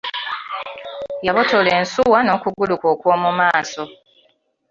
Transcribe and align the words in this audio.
Yabotola 1.25 1.69
ensuwa 1.81 2.19
n'okugulu 2.23 2.73
kwe 2.81 2.87
okw'omu 2.95 3.29
maaso. 3.39 3.83